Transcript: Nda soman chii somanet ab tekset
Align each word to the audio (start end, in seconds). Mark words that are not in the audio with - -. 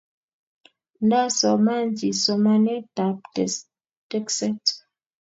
Nda 1.05 1.21
soman 1.37 1.85
chii 1.97 2.19
somanet 2.23 2.95
ab 3.07 3.17
tekset 4.11 4.63